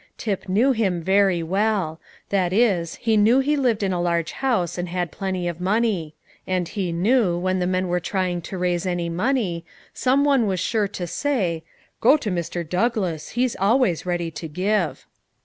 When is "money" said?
5.61-6.15, 9.09-9.63